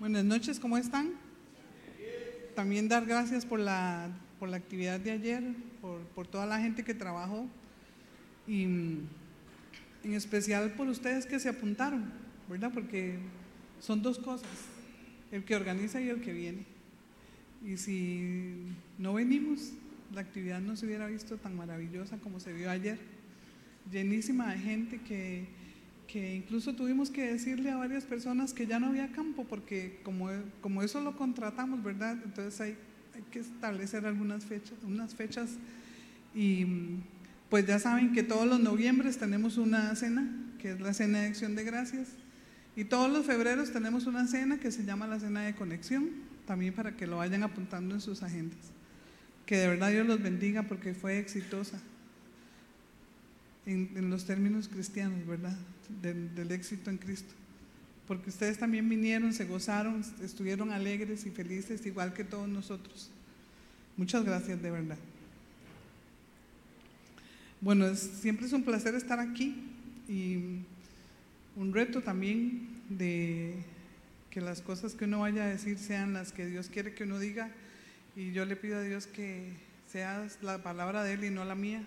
[0.00, 1.10] Buenas noches, ¿cómo están?
[2.56, 5.42] También dar gracias por la, por la actividad de ayer,
[5.82, 7.46] por, por toda la gente que trabajó
[8.48, 9.08] y en
[10.04, 12.10] especial por ustedes que se apuntaron,
[12.48, 12.70] ¿verdad?
[12.72, 13.18] Porque
[13.78, 14.48] son dos cosas,
[15.32, 16.64] el que organiza y el que viene.
[17.62, 18.54] Y si
[18.96, 19.72] no venimos,
[20.14, 22.98] la actividad no se hubiera visto tan maravillosa como se vio ayer,
[23.92, 25.59] llenísima de gente que
[26.10, 30.28] que incluso tuvimos que decirle a varias personas que ya no había campo, porque como,
[30.60, 32.18] como eso lo contratamos, ¿verdad?
[32.24, 32.76] Entonces hay,
[33.14, 35.50] hay que establecer algunas fechas, unas fechas
[36.34, 36.66] y
[37.48, 40.28] pues ya saben que todos los noviembres tenemos una cena,
[40.58, 42.08] que es la cena de acción de gracias,
[42.74, 46.10] y todos los febreros tenemos una cena que se llama la cena de conexión,
[46.44, 48.58] también para que lo vayan apuntando en sus agendas.
[49.46, 51.80] Que de verdad Dios los bendiga porque fue exitosa
[53.66, 55.56] en, en los términos cristianos, ¿verdad?
[56.02, 57.34] Del, éxito en Cristo.
[58.06, 63.10] Porque ustedes también vinieron, se gozaron, estuvieron alegres y felices, igual que todos nosotros.
[63.96, 64.96] Muchas gracias, de verdad.
[67.60, 69.54] Bueno, siempre es un placer estar aquí
[70.08, 70.62] y
[71.56, 73.54] un reto también de
[74.30, 77.18] que las cosas que uno vaya a decir sean las que Dios quiere que uno
[77.18, 77.50] diga.
[78.16, 79.52] Y yo le pido a Dios que
[79.86, 81.84] sea la palabra de Él y no la mía,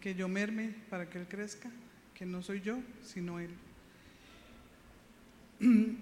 [0.00, 1.70] que yo merme para que Él crezca
[2.20, 3.48] que no soy yo, sino Él.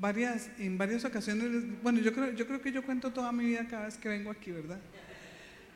[0.00, 1.48] Varias, en varias ocasiones,
[1.82, 4.30] bueno, yo creo, yo creo que yo cuento toda mi vida cada vez que vengo
[4.30, 4.78] aquí, ¿verdad?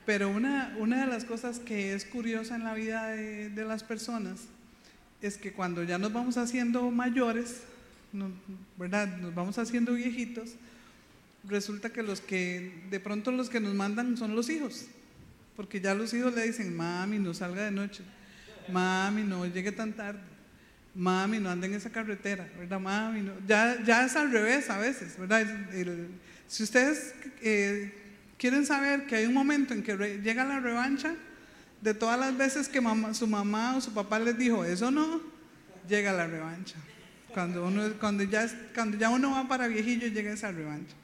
[0.07, 4.43] Pero una, una de las cosas que es curiosa en la vida de, las personas
[5.21, 7.63] es que cuando ya nos vamos haciendo mayores,
[8.77, 9.17] ¿verdad?
[9.19, 10.55] Nos vamos haciendo viejitos,
[11.45, 14.87] resulta que los que, de pronto los que nos mandan son los hijos,
[15.57, 18.03] porque ya los hijos le dicen, mami, no salga de noche
[18.69, 20.21] mami, no llegue tan tarde,
[20.95, 22.81] mami, no ande en esa carretera, ¿verdad?
[22.81, 23.33] Mami, no.
[23.47, 25.47] Ya, ya es al revés a veces, ¿verdad?
[26.47, 27.93] si ustedes eh,
[28.39, 31.15] quieren saber que hay un momento en que llega la revancha,
[31.85, 32.81] de todas las veces que
[33.13, 35.21] su mamá o su papá les dijo, eso no,
[35.87, 36.77] llega la revancha.
[37.35, 40.95] Cuando, uno, cuando, ya, cuando ya uno va para viejillo, llega esa revancha.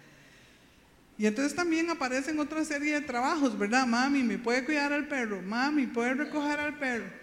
[1.18, 3.86] Y entonces también aparecen otra serie de trabajos, ¿verdad?
[3.86, 5.42] Mami, ¿me puede cuidar al perro?
[5.42, 7.19] Mami, ¿puede recoger al perro?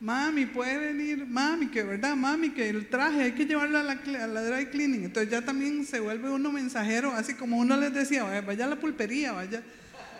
[0.00, 3.94] Mami, puede venir, mami, que verdad, mami, que el traje hay que llevarlo a la,
[3.96, 5.04] dry cleaning.
[5.04, 8.76] Entonces ya también se vuelve uno mensajero, así como uno les decía, vaya, a la
[8.76, 9.62] pulpería, vaya.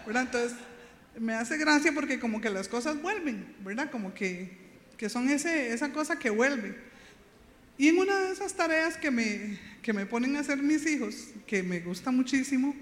[0.06, 0.24] ¿verdad?
[0.24, 0.58] Entonces
[1.18, 3.90] me hace gracia porque como que las cosas vuelven, ¿verdad?
[3.90, 4.50] Como que,
[4.98, 6.76] que son ese, esa cosa que vuelve.
[7.78, 11.28] Y en una de esas tareas que me, que me ponen a hacer mis hijos,
[11.46, 12.76] que me gusta muchísimo,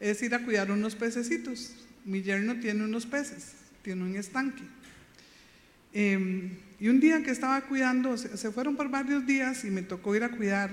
[0.00, 1.74] es ir a cuidar unos pececitos.
[2.06, 3.52] Mi yerno tiene unos peces,
[3.82, 4.62] tiene un estanque.
[5.92, 10.14] Em, y un día que estaba cuidando, se, fueron por varios días y me tocó
[10.16, 10.70] ir a cuidar,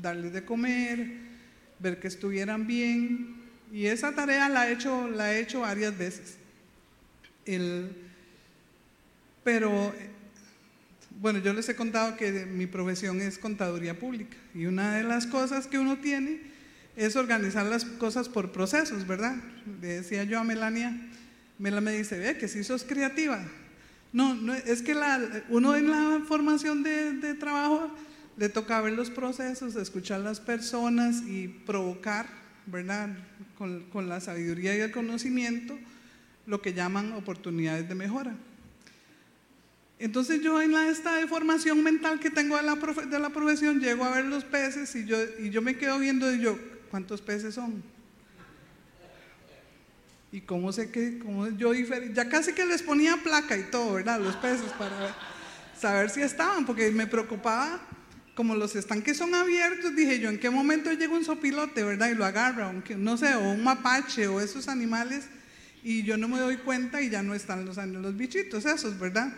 [0.00, 1.10] darles de comer,
[1.78, 3.36] ver que estuvieran bien.
[3.72, 6.36] Y esa tarea la he hecho, la he hecho varias veces.
[9.42, 9.94] pero,
[11.20, 14.36] bueno, yo les he contado que mi profesión es contaduría pública.
[14.54, 16.40] Y una de las cosas que uno tiene
[16.94, 19.36] es organizar las cosas por procesos, ¿verdad?
[19.80, 20.94] Le decía yo a Melania,
[21.58, 23.40] Melania me dice, ve que si sos creativa,
[24.12, 24.96] no, no es que
[25.48, 27.90] uno en la formación de, trabajo
[28.36, 32.26] le toca ver los procesos, escuchar las personas y provocar,
[32.66, 33.10] ¿verdad?
[33.56, 35.78] Con, la sabiduría y el conocimiento,
[36.46, 38.34] lo que llaman oportunidades de mejora.
[39.98, 43.80] Entonces yo en la, esta de formación mental que tengo de la, de la profesión,
[43.80, 46.56] llego a ver los peces y yo, y yo me quedo viendo y yo,
[46.90, 47.82] ¿cuántos peces son?
[50.30, 54.20] Y cómo sé que, cómo yo ya casi que les ponía placa y todo, ¿verdad?
[54.20, 55.16] Los peces para
[55.78, 57.80] saber si estaban, porque me preocupaba,
[58.34, 62.10] como los estanques son abiertos, dije yo, ¿en qué momento llega un sopilote, verdad?
[62.10, 65.28] Y lo agarra, aunque, no sé, o un mapache o esos animales,
[65.82, 69.32] y yo no me doy cuenta y ya no están los, los bichitos esos, ¿verdad?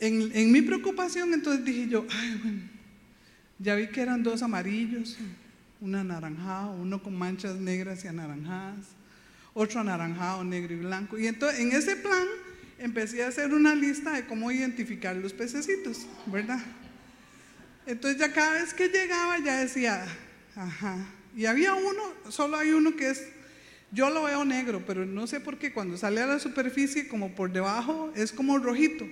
[0.00, 2.62] En, en mi preocupación entonces dije yo, ay, bueno,
[3.58, 5.18] ya vi que eran dos amarillos,
[5.80, 9.01] un anaranjado, uno con manchas negras y anaranjadas
[9.54, 11.18] otro anaranjado, negro y blanco.
[11.18, 12.26] Y entonces en ese plan
[12.78, 16.60] empecé a hacer una lista de cómo identificar los pececitos, ¿verdad?
[17.86, 20.04] Entonces ya cada vez que llegaba ya decía,
[20.54, 20.96] ajá.
[21.36, 23.24] Y había uno, solo hay uno que es,
[23.90, 27.34] yo lo veo negro, pero no sé por qué cuando sale a la superficie como
[27.34, 29.06] por debajo es como rojito.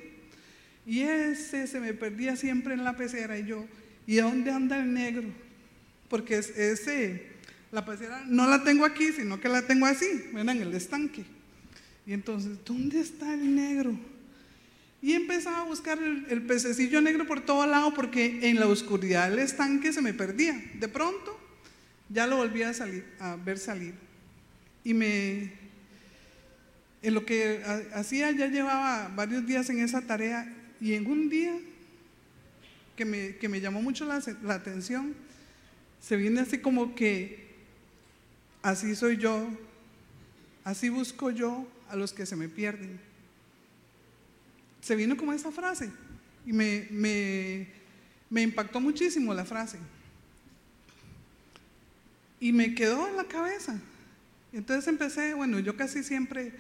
[0.87, 3.67] Y ese se me perdía siempre en la pecera y yo,
[4.07, 5.29] ¿y dónde anda el negro?
[6.09, 7.29] Porque ese
[7.73, 11.25] la pecera no la tengo aquí, sino que la tengo así, en el estanque.
[12.07, 13.97] Y entonces, ¿dónde está el negro?
[15.03, 19.39] Y empezaba a buscar el, pececillo negro por todo lado porque en la oscuridad del
[19.39, 20.61] estanque se me perdía.
[20.75, 21.39] De pronto
[22.09, 23.95] ya lo volví a ver salir.
[24.85, 25.53] Y me,
[27.03, 27.63] en lo que
[27.95, 31.57] hacía ya llevaba varios días en esa tarea y en un día
[32.97, 35.15] que me, que me llamó mucho la, la atención,
[36.01, 37.40] se viene así como que
[38.63, 39.49] así soy yo,
[40.65, 43.11] así busco yo a los que se me pierden
[44.81, 45.91] se vino como esa frase
[46.47, 47.69] y me,
[48.31, 49.79] impactó muchísimo la frase.
[52.41, 53.79] Y me quedó en la cabeza.
[54.53, 56.53] Entonces empecé, bueno, yo casi siempre,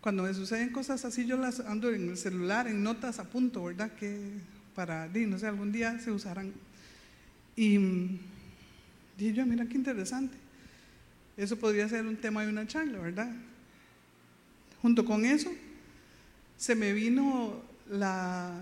[0.00, 3.64] cuando me suceden cosas así, yo las ando en el celular, en notas a punto,
[3.64, 3.92] ¿verdad?
[3.92, 4.18] Que
[4.74, 6.52] para, no sé, algún día se usarán.
[7.54, 7.78] Y
[9.16, 10.36] dije yo, mira qué interesante.
[11.36, 13.30] Eso podría ser un tema de una charla, ¿verdad?
[14.82, 15.50] Junto con eso,
[16.56, 18.52] se me vino la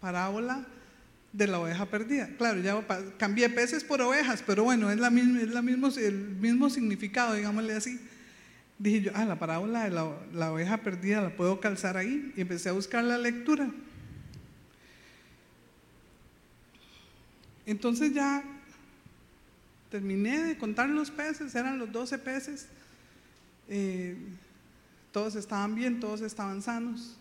[0.00, 0.66] parábola
[1.32, 2.28] de la oveja perdida.
[2.36, 2.80] Claro, ya
[3.18, 7.34] cambié peces por ovejas, pero bueno, es, la misma, es la mismo, el mismo significado,
[7.34, 8.00] digámosle así.
[8.78, 12.32] Dije yo, ah, la parábola de la, la oveja perdida la puedo calzar ahí.
[12.36, 13.70] Y empecé a buscar la lectura.
[17.66, 18.44] Entonces ya
[19.94, 22.66] terminé de contar los peces, eran los 12 peces.
[23.68, 24.16] Eh,
[25.12, 27.16] todos estaban bien, todos estaban sanos.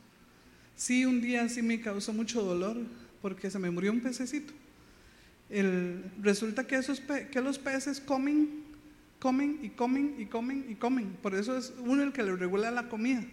[0.76, 2.78] Sí, un día sí me causó mucho dolor
[3.22, 4.54] porque se me murió un pececito.
[6.20, 8.64] resulta que, esos que los peces comen,
[9.20, 11.16] comen y comen y comen y comen.
[11.22, 13.24] Por eso es uno el que le regula la comida.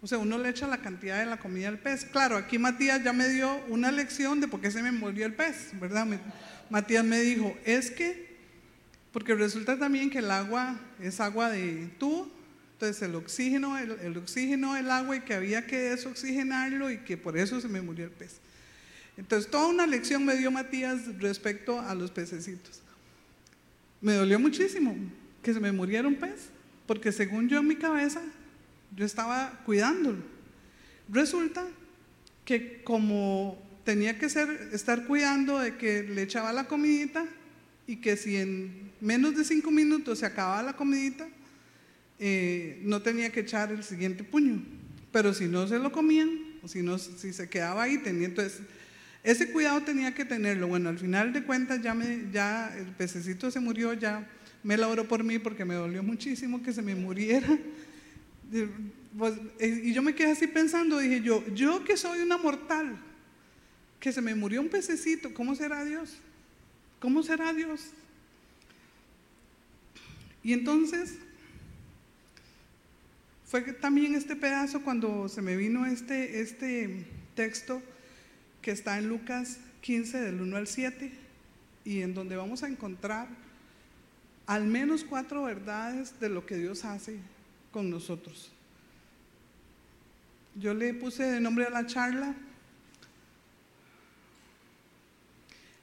[0.00, 2.06] O sea, uno le echa la cantidad de la comida al pez.
[2.06, 5.34] Claro, aquí Matías ya me dio una lección de por qué se me murió el
[5.34, 6.08] pez, ¿verdad?
[6.70, 8.31] Matías me dijo, es que,
[9.12, 12.30] porque resulta también que el agua es agua de tubo,
[12.72, 17.36] entonces el oxígeno, el, oxígeno del agua y que había que desoxigenarlo y que por
[17.36, 18.40] eso se me murió el pez.
[19.16, 22.80] Entonces toda una lección me dio Matías respecto a los pececitos.
[24.00, 24.96] Me dolió muchísimo
[25.42, 26.48] que se me muriera un pez,
[26.86, 28.20] porque según yo en mi cabeza,
[28.96, 30.22] yo estaba cuidándolo.
[31.08, 31.64] Resulta
[32.44, 37.26] que como tenía que ser, estar cuidando de que le echaba la comidita
[37.86, 41.28] y que si en menos de cinco minutos se acababa la comidita,
[42.18, 44.62] eh, no tenía que echar el siguiente puño.
[45.10, 46.30] Pero si no se lo comían,
[46.62, 48.60] o si, no, si se quedaba ahí, tenía, entonces
[49.22, 50.68] ese cuidado tenía que tenerlo.
[50.68, 54.28] Bueno, al final de cuentas ya, me, ya el pececito se murió, ya
[54.62, 57.48] me la oró por mí porque me dolió muchísimo que se me muriera.
[59.16, 62.96] Pues, eh, y yo me quedé así pensando, dije yo, yo que soy una mortal,
[64.00, 66.18] que se me murió un pececito, ¿cómo será Dios?
[67.02, 67.90] ¿Cómo será Dios?
[70.44, 71.18] Y entonces
[73.44, 77.04] fue también este pedazo cuando se me vino este, este
[77.34, 77.82] texto
[78.62, 81.10] que está en Lucas 15 del 1 al 7
[81.84, 83.26] y en donde vamos a encontrar
[84.46, 87.18] al menos cuatro verdades de lo que Dios hace
[87.72, 88.52] con nosotros.
[90.54, 92.36] Yo le puse de nombre a la charla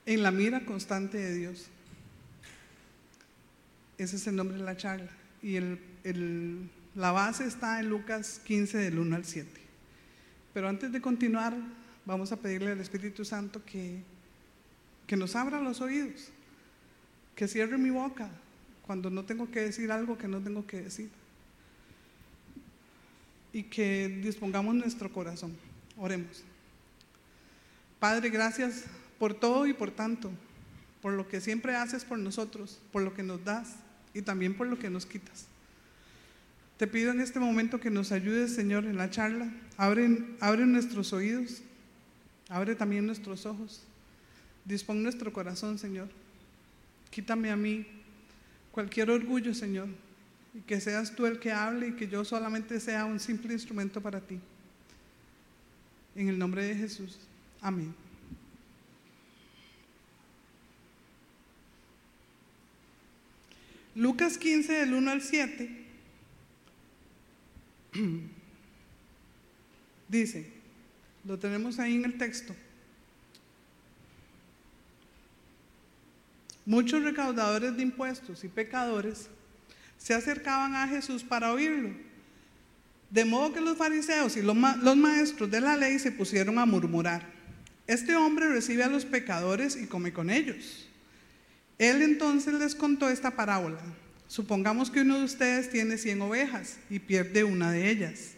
[0.10, 1.68] en la mira constante de Dios.
[4.00, 5.12] Ese es el nombre de la charla.
[5.44, 5.60] Y
[6.96, 9.48] la base está en Lucas 15 del 1 al 7.
[10.52, 11.56] Pero antes de continuar,
[12.06, 14.02] vamos a pedirle al Espíritu Santo que,
[15.06, 16.30] que nos abra los oídos,
[17.36, 18.32] que cierre mi boca
[18.88, 21.12] cuando no tengo que decir algo que no tengo que decir.
[23.54, 25.56] Y que dispongamos nuestro corazón.
[25.98, 26.44] Oremos.
[28.00, 28.86] Padre, gracias
[29.20, 30.32] por todo y por tanto,
[31.02, 33.76] por lo que siempre haces por nosotros, por lo que nos das
[34.14, 35.46] y también por lo que nos quitas.
[36.78, 39.52] Te pido en este momento que nos ayudes, Señor, en la charla.
[39.76, 41.62] Abre, abre nuestros oídos,
[42.48, 43.84] abre también nuestros ojos.
[44.64, 46.08] Dispón nuestro corazón, Señor.
[47.10, 47.86] Quítame a mí
[48.72, 49.90] cualquier orgullo, Señor,
[50.54, 54.00] y que seas tú el que hable y que yo solamente sea un simple instrumento
[54.00, 54.40] para ti.
[56.16, 57.20] En el nombre de Jesús.
[57.62, 57.94] Amén.
[64.00, 65.70] Lucas 15, del 1 al 7
[70.08, 70.50] Dice,
[71.26, 72.56] lo tenemos ahí en el texto.
[76.66, 79.28] Muchos recaudadores de impuestos y pecadores
[79.98, 81.90] se acercaban a Jesús para oírlo.
[83.10, 86.66] De modo que los fariseos y los, los maestros de la ley se pusieron a
[86.66, 87.28] murmurar.
[87.86, 90.89] Este hombre recibe a los pecadores y come con ellos.
[91.80, 93.80] Él entonces les contó esta parábola.
[94.28, 98.34] Supongamos que uno de ustedes tiene 100 ovejas y pierde una de ellas.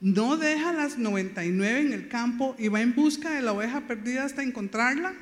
[0.00, 4.24] ¿No deja las 99 en el campo y va en busca de la oveja perdida
[4.24, 5.14] hasta encontrarla?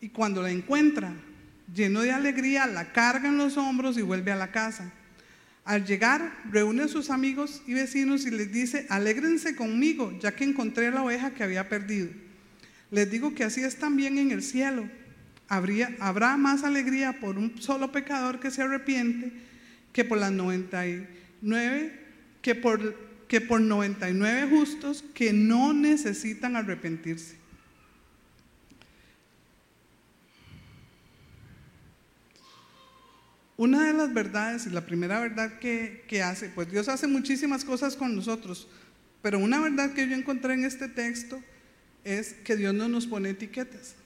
[0.00, 1.12] Y cuando la encuentra,
[1.74, 4.92] lleno de alegría, la carga en los hombros y vuelve a la casa.
[5.64, 10.44] Al llegar, reúne a sus amigos y vecinos y les dice, alégrense conmigo, ya que
[10.44, 12.08] encontré la oveja que había perdido.
[12.90, 14.88] Les digo que así es también en el cielo.
[15.52, 19.32] Habrá más alegría por un solo pecador que se arrepiente
[19.92, 22.00] que por las 99,
[22.40, 22.96] que por,
[23.28, 27.36] que por 99 justos que no necesitan arrepentirse.
[33.58, 37.62] Una de las verdades y la primera verdad que, que, hace, pues Dios hace muchísimas
[37.66, 38.68] cosas con nosotros,
[39.20, 41.42] pero una verdad que yo encontré en este texto
[42.04, 43.96] es que Dios no nos pone etiquetas.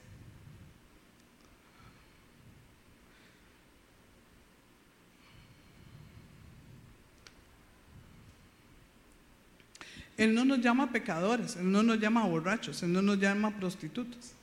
[10.17, 14.33] Él no nos llama pecadores, Él no nos llama borrachos, Él no nos llama prostitutas.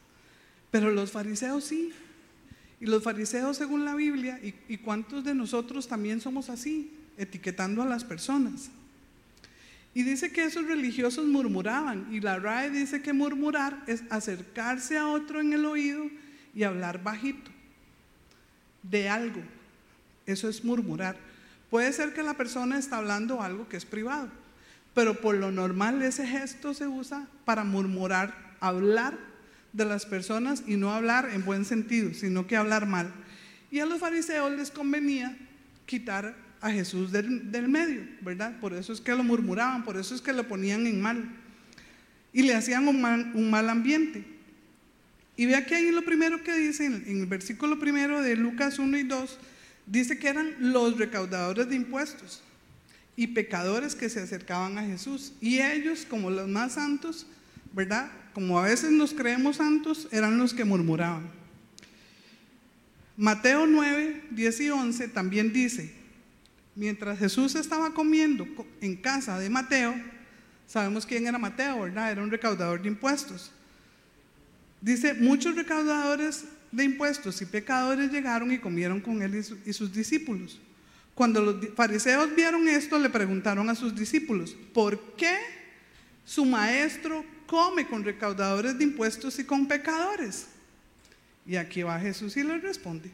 [0.70, 1.92] Pero los fariseos sí.
[2.80, 7.82] Y los fariseos, según la Biblia, y, y cuántos de nosotros también somos así, etiquetando
[7.82, 8.70] a las personas.
[9.94, 12.06] Y dice que esos religiosos murmuraban.
[12.12, 16.08] Y la RAE dice que murmurar es acercarse a otro en el oído
[16.54, 17.50] y hablar bajito
[18.82, 19.42] de algo.
[20.26, 21.16] Eso es murmurar.
[21.70, 24.43] Puede ser que la persona está hablando algo que es privado
[24.94, 29.18] pero por lo normal ese gesto se usa para murmurar, hablar
[29.72, 33.12] de las personas y no hablar en buen sentido, sino que hablar mal.
[33.72, 35.36] Y a los fariseos les convenía
[35.84, 38.58] quitar a Jesús del, medio, ¿verdad?
[38.60, 41.28] Por eso es que lo murmuraban, por eso es que lo ponían en mal.
[42.32, 44.24] Y le hacían un mal, un mal ambiente.
[45.36, 48.96] Y vea que ahí lo primero que dice, en el versículo primero de Lucas 1
[48.96, 49.38] y 2,
[49.86, 52.44] dice que eran los recaudadores de impuestos
[53.16, 55.32] y pecadores que se acercaban a Jesús.
[55.40, 57.26] Y ellos, como los más santos,
[57.72, 58.10] ¿verdad?
[58.32, 61.28] Como a veces nos creemos santos, eran los que murmuraban.
[63.16, 65.92] Mateo 9, 10 y 11 también dice,
[66.74, 68.46] mientras Jesús estaba comiendo
[68.80, 69.94] en casa de Mateo,
[70.66, 72.10] sabemos quién era Mateo, ¿verdad?
[72.10, 73.52] Era un recaudador de impuestos.
[74.80, 79.92] Dice, muchos recaudadores de impuestos y pecadores llegaron y comieron con él y, y sus
[79.92, 80.60] discípulos.
[81.14, 85.36] Cuando los fariseos vieron esto, le preguntaron a sus discípulos, ¿por qué
[86.24, 90.46] su maestro come con recaudadores de impuestos y con pecadores?
[91.46, 93.12] Y aquí va Jesús y le responde.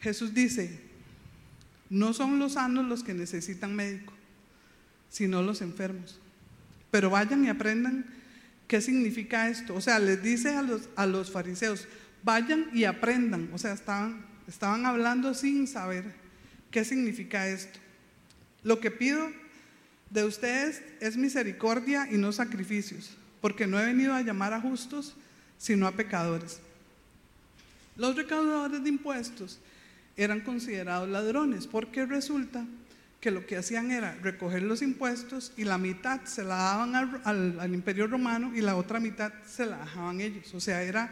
[0.00, 0.80] Jesús dice,
[1.88, 4.12] no son los sanos los que necesitan médico,
[5.10, 6.18] sino los enfermos.
[6.90, 8.06] Pero vayan y aprendan
[8.66, 9.74] qué significa esto.
[9.74, 11.86] O sea, les dice a los, a los fariseos,
[12.22, 13.50] vayan y aprendan.
[13.52, 16.04] O sea, estaban Estaban hablando sin saber
[16.70, 17.78] qué significa esto.
[18.62, 19.30] Lo que pido
[20.10, 25.14] de ustedes es misericordia y no sacrificios, porque no he venido a llamar a justos,
[25.58, 26.60] sino a pecadores.
[27.96, 29.58] Los recaudadores de impuestos
[30.16, 32.64] eran considerados ladrones, porque resulta
[33.20, 37.58] que lo que hacían era recoger los impuestos y la mitad se la daban al,
[37.58, 40.54] al imperio romano y la otra mitad se la dejaban ellos.
[40.54, 41.10] O sea, era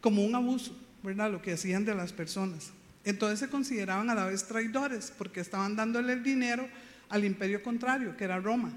[0.00, 0.76] como un abuso.
[1.02, 1.30] ¿Verdad?
[1.30, 2.70] Lo que hacían de las personas.
[3.04, 6.68] Entonces se consideraban a la vez traidores porque estaban dándole el dinero
[7.08, 8.72] al imperio contrario, que era Roma,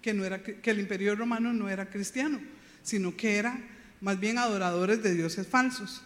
[0.00, 2.40] que, no era, que el imperio romano no era cristiano,
[2.82, 3.58] sino que era
[4.00, 6.02] más bien adoradores de dioses falsos.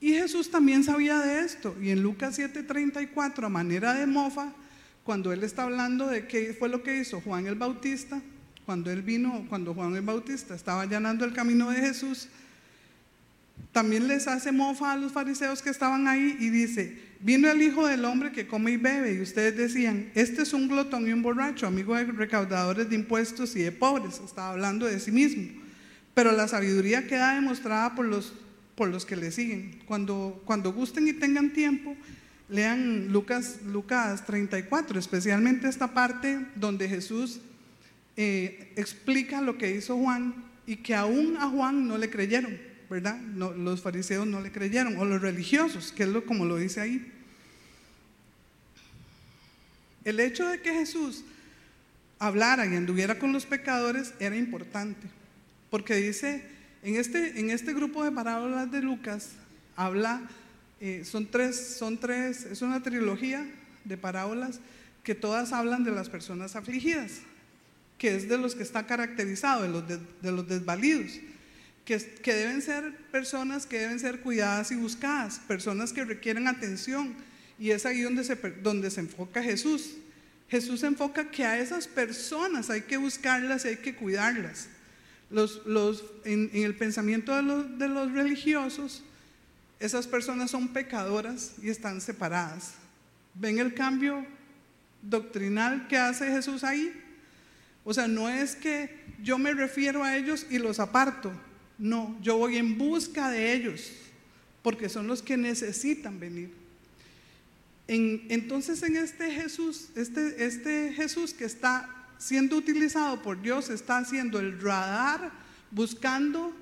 [0.00, 1.74] Y Jesús también sabía de esto.
[1.80, 4.52] Y en Lucas 7:34, a manera de mofa,
[5.02, 8.20] cuando él está hablando de qué fue lo que hizo Juan el Bautista,
[8.66, 12.28] cuando él vino, cuando Juan el Bautista estaba allanando el camino de Jesús,
[13.72, 17.86] también les hace mofa a los fariseos que estaban ahí y dice, vino el Hijo
[17.86, 21.22] del Hombre que come y bebe y ustedes decían, este es un glotón y un
[21.22, 25.60] borracho, amigo de recaudadores de impuestos y de pobres, estaba hablando de sí mismo.
[26.14, 28.32] Pero la sabiduría queda demostrada por los,
[28.76, 29.80] por los que le siguen.
[29.86, 31.96] Cuando, cuando gusten y tengan tiempo,
[32.48, 37.40] lean Lucas, Lucas 34, especialmente esta parte donde Jesús
[38.16, 40.34] eh, explica lo que hizo Juan
[40.66, 42.56] y que aún a Juan no le creyeron,
[42.88, 43.20] ¿verdad?
[43.20, 47.12] los fariseos no le creyeron, o los religiosos, que es lo, como lo dice ahí.
[50.04, 51.24] El hecho de que Jesús
[52.18, 55.08] hablara y anduviera con los pecadores era importante,
[55.70, 56.44] porque dice,
[56.82, 59.30] en este, en este grupo de parábolas de Lucas,
[59.74, 60.22] habla,
[60.80, 63.44] eh, son, tres, son tres, es una trilogía
[63.84, 64.60] de parábolas
[65.02, 67.20] que todas hablan de las personas afligidas
[68.04, 71.12] que es de los que está caracterizado, de los, de, los desvalidos.
[71.86, 77.14] que, que deben ser personas que deben ser cuidadas y buscadas, personas que requieren atención.
[77.58, 79.94] Y es ahí donde se, donde se enfoca Jesús.
[80.50, 84.68] Jesús enfoca que a esas personas hay que buscarlas y hay que cuidarlas.
[85.30, 89.02] Los, los, en, el pensamiento de los, de los religiosos,
[89.80, 92.74] esas personas son pecadoras y están separadas.
[93.32, 94.26] ¿Ven el cambio
[95.00, 97.00] doctrinal que hace Jesús ahí?
[97.84, 101.32] O sea, no es que yo me refiero a ellos y los aparto.
[101.78, 103.92] No, yo voy en busca de ellos,
[104.62, 106.52] porque son los que necesitan venir.
[107.86, 114.38] entonces en este Jesús, este, este Jesús que está siendo utilizado por Dios, está haciendo
[114.38, 115.32] el radar,
[115.70, 116.54] buscando,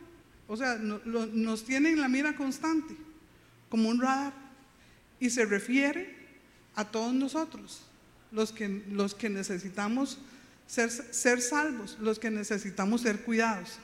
[0.49, 2.97] o sea, nos tiene en la mira constante,
[3.69, 4.33] como un radar,
[5.21, 6.17] y se refiere
[6.75, 7.83] a todos nosotros,
[8.33, 10.19] los que, los que necesitamos
[10.67, 13.79] ser, ser salvos, los que necesitamos ser cuidados.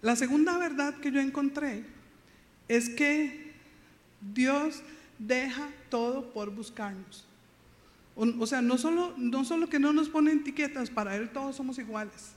[0.00, 1.84] La segunda verdad que yo encontré
[2.68, 3.52] es que
[4.20, 4.82] Dios
[5.18, 7.24] deja todo por buscarnos.
[8.14, 11.78] O, sea, no solo, no solo que no nos pone etiquetas, para Él todos somos
[11.78, 12.32] iguales.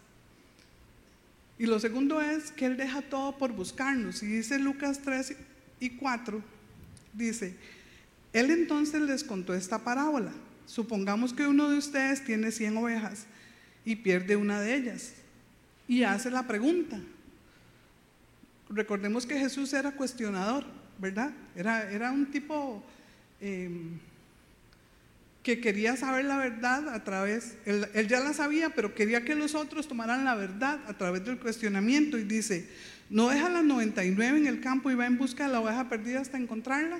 [1.57, 4.21] Y lo segundo es que Él deja todo por buscarnos.
[4.21, 5.35] Y dice Lucas 3
[5.79, 6.41] y 4,
[7.13, 7.55] dice,
[8.31, 10.31] Él entonces les contó esta parábola.
[10.71, 13.25] Supongamos que uno de ustedes tiene 100 ovejas
[13.83, 15.11] y pierde una de ellas.
[15.85, 16.97] Y hace la pregunta.
[18.69, 20.63] Recordemos que Jesús era cuestionador,
[20.97, 21.33] ¿verdad?
[21.57, 22.81] Era, era un tipo...
[23.41, 23.99] Em,
[25.43, 29.55] que quería saber la verdad a través, él, ya la sabía, pero quería que los
[29.55, 32.69] otros tomaran la verdad a través del cuestionamiento y dice,
[33.09, 36.21] ¿no deja las 99 en el campo y va en busca de la oveja perdida
[36.21, 36.99] hasta encontrarla?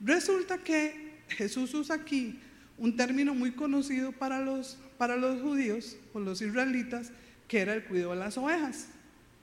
[0.00, 2.38] Resulta que Jesús usa aquí
[2.78, 7.10] un término muy conocido para los, para los judíos o los israelitas,
[7.48, 8.88] que era el cuidado de las ovejas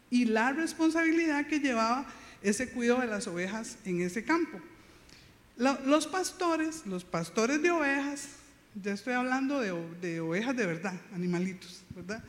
[0.10, 2.06] y la responsabilidad que llevaba
[2.42, 4.60] ese cuidado de las ovejas en ese campo
[5.58, 8.28] los pastores, los pastores de ovejas,
[8.82, 12.24] ya estoy hablando de, ovejas de verdad, animalitos, ¿verdad?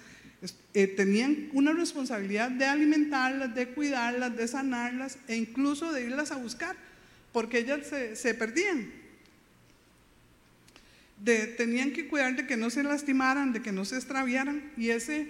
[0.75, 6.37] Eh, tenían una responsabilidad de alimentarlas, de cuidarlas, de sanarlas e incluso de irlas a
[6.37, 6.77] buscar,
[7.33, 8.93] porque ellas se, perdían.
[11.22, 14.72] Tenían que cuidar de que no se lastimaran, de que no se extraviaran.
[14.77, 15.29] Y ese,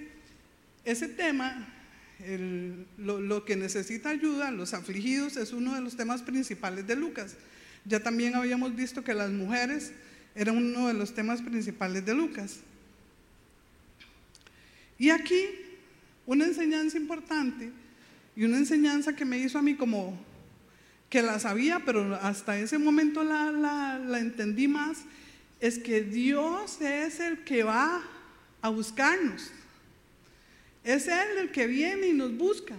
[0.84, 1.68] ese tema,
[2.98, 7.36] lo, lo que necesita ayuda, los afligidos, es uno de los temas principales de Lucas.
[7.84, 9.92] Ya también habíamos visto que las mujeres
[10.34, 12.58] eran uno de los temas principales de Lucas.
[14.98, 15.46] Y aquí
[16.26, 17.70] una enseñanza importante
[18.36, 20.18] y una enseñanza que me hizo a mí como
[21.10, 23.52] que la sabía, pero hasta ese momento la,
[23.98, 24.98] la entendí más,
[25.64, 28.02] es que Dios es el que va
[28.60, 29.50] a buscarnos.
[30.84, 32.74] Es Él el que viene y nos busca.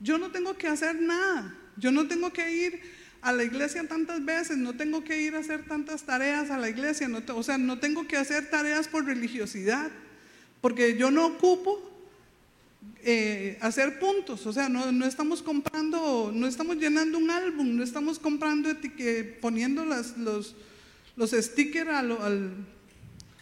[0.00, 1.54] Yo no tengo que hacer nada.
[1.76, 2.80] Yo no tengo que ir
[3.20, 6.68] a la iglesia tantas veces, no tengo que ir a hacer tantas tareas a la
[6.68, 9.88] iglesia, o sea, no tengo que hacer tareas por religiosidad,
[10.60, 11.80] porque yo no ocupo
[13.04, 18.18] eh, hacer puntos, o sea, no, estamos comprando, no estamos llenando un álbum, no estamos
[18.18, 18.68] comprando,
[19.40, 20.56] poniendo las, los,
[21.18, 21.98] los stickers a,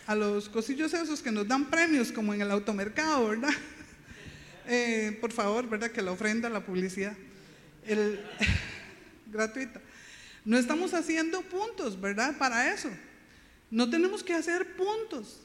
[0.07, 3.51] a los cosillos esos que nos dan premios, como en el automercado, ¿verdad?
[4.69, 5.93] Eh, por favor, ¿verdad?
[5.93, 7.17] Que la ofrenda, la publicidad.
[7.85, 8.21] El,
[9.33, 9.81] gratuita.
[10.45, 12.37] No estamos haciendo puntos, ¿verdad?
[12.37, 12.91] Para eso.
[13.71, 15.39] No tenemos que hacer puntos.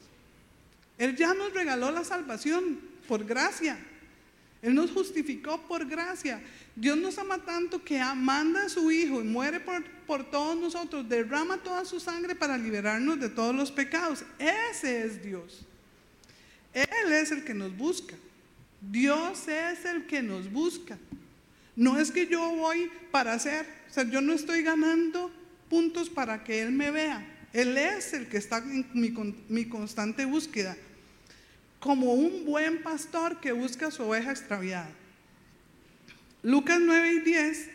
[0.98, 3.78] Él ya nos regaló la salvación por gracia.
[4.62, 6.40] Él nos justificó por gracia.
[6.76, 11.08] Dios nos ama tanto que manda a su Hijo y muere por, por todos nosotros,
[11.08, 14.24] derrama toda su sangre para liberarnos de todos los pecados.
[14.38, 15.66] Ese es Dios.
[16.72, 18.14] Él es el que nos busca.
[18.80, 20.98] Dios es el que nos busca.
[21.76, 25.30] No es que yo voy para hacer, o sea, yo no estoy ganando
[25.70, 27.26] puntos para que Él me vea.
[27.52, 28.86] Él es el que está en
[29.48, 30.76] mi, constante búsqueda,
[31.82, 34.88] como un buen pastor que busca su oveja extraviada.
[36.44, 37.70] Lucas 9 y 10,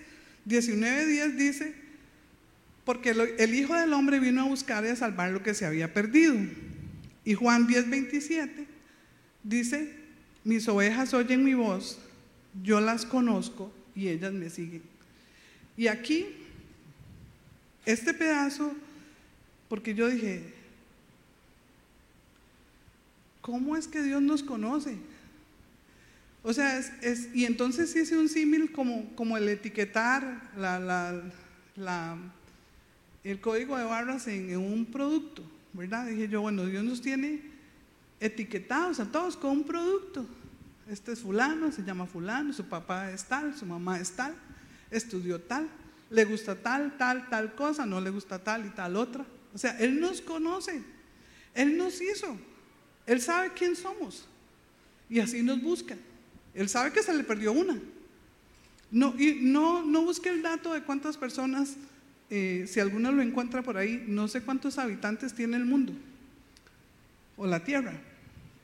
[0.46, 1.76] 19 y 10 dice,
[2.86, 5.94] porque el Hijo del Hombre vino a buscar y a salvar lo que se había
[5.94, 6.38] perdido.
[7.26, 8.66] Y Juan 10, 27
[9.44, 9.94] dice,
[10.46, 12.00] mis ovejas oyen mi voz,
[12.64, 14.84] yo las conozco y ellas me siguen.
[15.76, 16.28] Y aquí,
[17.86, 18.74] este pedazo,
[19.68, 20.57] porque yo dije,
[23.48, 24.98] ¿cómo es que Dios nos conoce?
[26.44, 30.52] O sea, es, y entonces hice un símil como, el etiquetar
[33.24, 36.08] el código de barras en, en, un producto, ¿verdad?
[36.08, 37.42] Dije yo, bueno, Dios nos tiene
[38.20, 40.28] etiquetados a todos con un producto.
[40.90, 44.36] Este es fulano, se llama fulano, su papá es tal, su mamá es tal,
[44.92, 45.70] estudió tal,
[46.10, 49.26] le gusta tal, tal, tal cosa, no le gusta tal y tal otra.
[49.54, 50.84] O sea, Él nos conoce,
[51.54, 52.38] Él nos hizo,
[53.08, 54.28] Él sabe quién somos
[55.10, 55.96] y así nos busca.
[56.54, 57.80] Él sabe que se le perdió una.
[58.92, 61.76] No, no, no busque el dato de cuántas personas,
[62.30, 65.94] eh, si alguno lo encuentra por ahí, no sé cuántos habitantes tiene el mundo
[67.38, 67.94] o la tierra,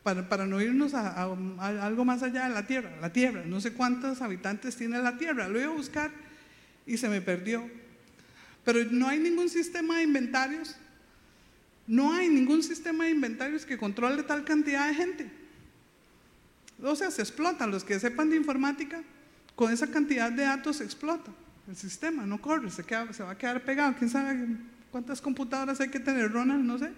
[0.02, 1.24] para, para no irnos a,
[1.60, 5.48] algo más allá de la tierra, la tierra, no sé cuántos habitantes tiene la tierra,
[5.48, 6.12] lo iba a buscar
[6.86, 7.70] y se me perdió.
[8.66, 10.76] Pero no hay ningún sistema de inventarios,
[11.88, 15.32] no hay ningún sistema de inventarios que controle tal cantidad de gente.
[16.82, 19.04] O sea, se explotan, los que sepan de informática,
[19.56, 21.32] con esa cantidad de datos se explota.
[21.68, 23.96] El sistema no corre, se, se va a quedar pegado.
[23.98, 24.48] ¿Quién sabe
[24.92, 26.64] cuántas computadoras hay que tener, Ronald?
[26.64, 26.92] No sé.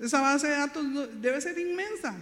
[0.00, 0.84] Esa base de datos
[1.20, 2.14] debe ser inmensa.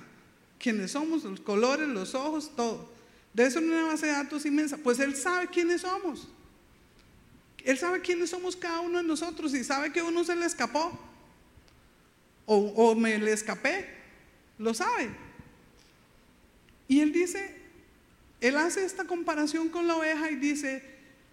[0.58, 1.24] ¿Quiénes somos?
[1.24, 2.90] Los colores, los ojos, todo.
[3.32, 4.76] Debe ser una base de datos inmensa.
[4.76, 6.28] Pues Él sabe quiénes somos.
[7.64, 10.98] Él sabe quiénes somos cada uno de nosotros y sabe que uno se le escapó.
[12.46, 13.86] O, o me le escapé.
[14.58, 15.10] Lo sabe.
[16.88, 17.54] Y Él dice,
[18.40, 20.82] Él hace esta comparación con la oveja y dice,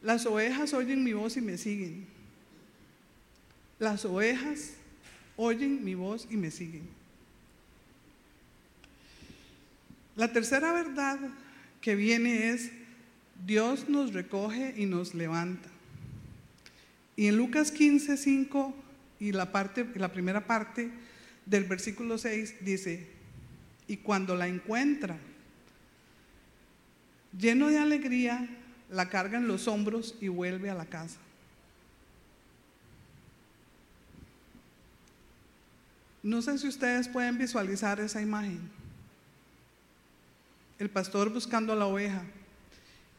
[0.01, 2.05] las ovejas oyen mi voz y me siguen.
[3.79, 4.73] Las ovejas
[5.35, 6.87] oyen mi voz y me siguen.
[10.15, 11.19] La tercera verdad
[11.79, 12.71] que viene es,
[13.45, 15.69] Dios nos recoge y nos levanta.
[17.17, 18.73] Y en Lucas 15, 5
[19.19, 20.91] y la, parte, la primera parte
[21.47, 23.07] del versículo 6 dice,
[23.87, 25.17] y cuando la encuentra,
[27.37, 28.47] lleno de alegría,
[28.91, 31.17] la carga en los hombros y vuelve a la casa.
[36.21, 38.59] No sé si ustedes pueden visualizar esa imagen.
[40.77, 42.21] El pastor buscando a la oveja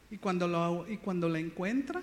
[0.09, 2.01] y cuando, y cuando la encuentra,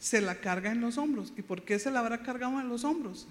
[0.00, 1.32] se la carga en los hombros.
[1.36, 3.28] ¿Y por qué se la habrá cargado en los hombros?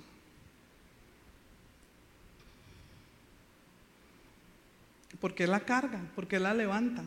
[5.19, 5.99] ¿Por qué la carga?
[6.15, 7.03] ¿Por qué la levanta?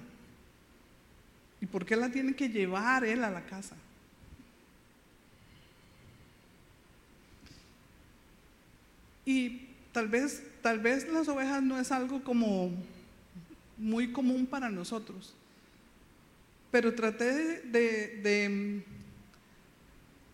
[1.60, 3.76] ¿Y por qué la tiene que llevar él a la casa?
[9.24, 12.70] Y tal vez, tal vez las ovejas no es algo como
[13.78, 15.34] muy común para nosotros,
[16.70, 19.01] pero traté de, mm,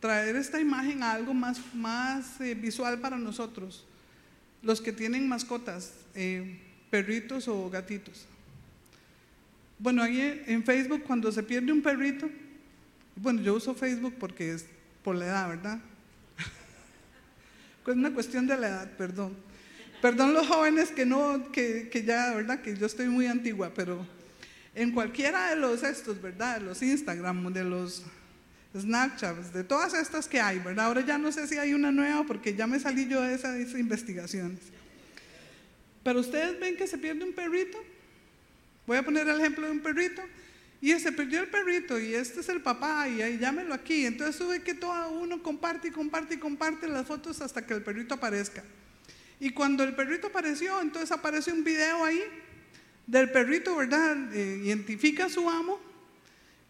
[0.01, 3.85] traer esta imagen a algo más, más eh, visual para nosotros,
[4.63, 8.27] los que tienen mascotas, eh, perritos o gatitos.
[9.79, 12.29] Bueno, ahí en Facebook cuando se pierde un perrito,
[13.17, 14.67] bueno, yo uso Facebook porque es
[15.03, 15.79] por la edad, ¿verdad?
[17.87, 19.35] Es una cuestión de la edad, perdón.
[20.03, 22.61] Perdón los jóvenes que no, que, que ya, ¿verdad?
[22.61, 24.07] Que yo estoy muy antigua, pero
[24.75, 26.59] en cualquiera de los estos, ¿verdad?
[26.61, 28.05] De los Instagram, de los
[28.77, 30.87] Snapchats, de todas estas que hay, ¿verdad?
[30.87, 33.57] Ahora ya no sé si hay una nueva porque ya me salí yo de esas,
[33.57, 34.61] esas investigaciones.
[36.03, 37.79] Pero ustedes ven que se pierde un perrito.
[38.87, 40.23] Voy a poner el ejemplo de un perrito.
[40.81, 44.07] Y se perdió el perrito y este es el papá y ahí llámelo aquí.
[44.07, 47.83] Entonces sube que todo uno comparte y comparte y comparte las fotos hasta que el
[47.83, 48.63] perrito aparezca.
[49.41, 52.23] Y cuando el perrito apareció, entonces aparece un video ahí
[53.07, 54.33] del perrito, ¿verdad?
[54.35, 55.81] Eh, identifica a su amo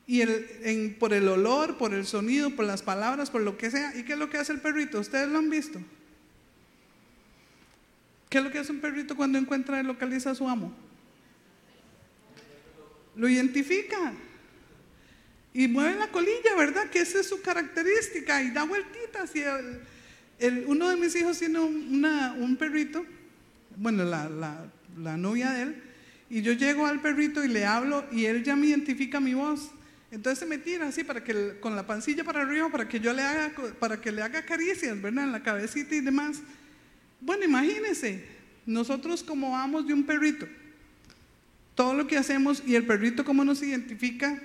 [0.08, 3.96] y el, por el olor, por el sonido, por las palabras, por lo que sea.
[3.96, 4.98] ¿Y qué es lo que hace el perrito?
[4.98, 5.78] ¿Ustedes lo han visto?
[8.28, 10.74] ¿Qué es lo que hace un perrito cuando encuentra y localiza a su amo?
[13.18, 14.14] lo identifica.
[15.52, 16.88] Y mueve la colilla, ¿verdad?
[16.88, 19.34] Que esa es su característica y da vueltitas.
[19.34, 19.42] Y
[20.38, 23.04] el, uno de mis hijos tiene un perrito,
[23.76, 24.28] bueno, la,
[24.96, 25.82] la, novia de él,
[26.30, 29.70] y yo llego al perrito y le hablo y él ya me identifica mi voz.
[30.10, 33.12] Entonces se me tira así para que con la pancilla para arriba para que yo
[33.12, 35.24] le haga para que le haga caricias, ¿verdad?
[35.24, 36.40] En la cabecita y demás.
[37.20, 38.24] Bueno, imagínense,
[38.64, 40.46] nosotros como vamos de un perrito
[41.78, 44.42] todo lo que hacemos y el perrito cómo nos identifica.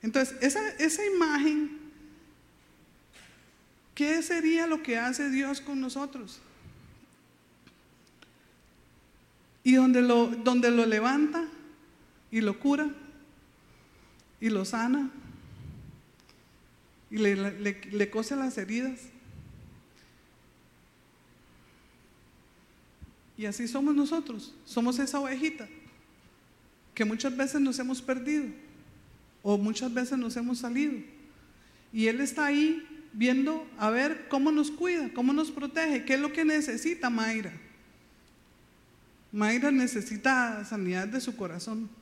[0.00, 1.76] Entonces, esa, esa imagen,
[3.96, 6.40] ¿qué sería lo que hace Dios con nosotros?
[9.64, 11.48] Y donde lo, donde lo levanta
[12.30, 12.88] y lo cura
[14.42, 15.08] y lo sana
[17.08, 18.98] y le, le, cose las heridas.
[23.38, 25.68] Y así somos nosotros, somos esa ovejita
[26.92, 28.46] que muchas veces nos hemos perdido
[29.44, 30.94] o muchas veces nos hemos salido.
[31.92, 36.20] Y Él está ahí viendo a ver cómo nos cuida, cómo nos protege, qué es
[36.20, 37.52] lo que necesita Mayra.
[39.30, 42.01] Mayra necesita sanidad de su corazón.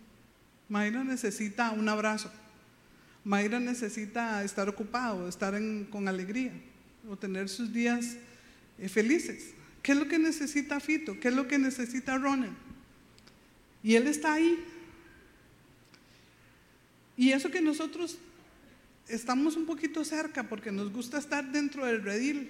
[0.70, 2.30] Mayra necesita un abrazo.
[3.24, 6.52] Mayra necesita estar ocupado, estar con alegría
[7.08, 8.16] o tener sus días
[8.78, 9.50] eh, felices.
[9.82, 11.18] ¿Qué es lo que necesita Fito?
[11.18, 12.54] ¿Qué es lo que necesita Ronald?
[13.82, 14.64] Y él está ahí.
[17.16, 18.18] Y eso que nosotros
[19.08, 22.48] estamos un poquito cerca porque nos gusta estar dentro del redil,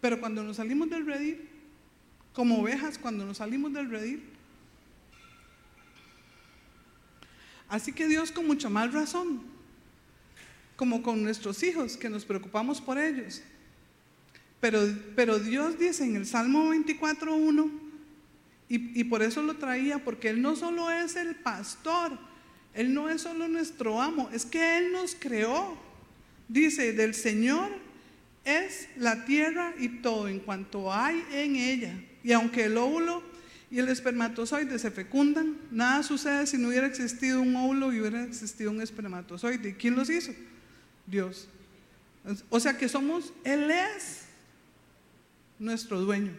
[0.00, 1.48] pero cuando nos salimos del redil,
[2.32, 4.31] como ovejas, cuando nos salimos del redil,
[7.72, 9.40] así que Dios con mucha más razón,
[10.76, 13.42] como con nuestros hijos, que nos preocupamos por ellos.
[14.60, 14.80] Pero,
[15.16, 17.70] pero Dios dice en el Salmo 24.1,
[18.68, 22.18] y, y por eso lo traía, porque Él no solo es el pastor,
[22.74, 25.76] Él no es solo nuestro amo, es que Él nos creó.
[26.48, 27.70] Dice, del Señor
[28.44, 31.94] es la tierra y todo en cuanto hay en ella.
[32.22, 33.31] Y aunque el óvulo
[33.72, 38.22] y el espermatozoide se fecundan, nada sucede si no hubiera existido un óvulo y hubiera
[38.22, 39.70] existido un espermatozoide.
[39.70, 40.32] ¿Y quién los hizo?
[41.06, 41.48] Dios.
[42.50, 44.26] O sea que somos, Él es
[45.58, 46.32] nuestro dueño.